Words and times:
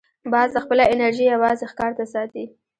باز 0.31 0.51
خپله 0.63 0.83
انرژي 0.93 1.25
یوازې 1.33 1.65
ښکار 1.71 1.91
ته 1.97 2.05
ساتي 2.13 2.45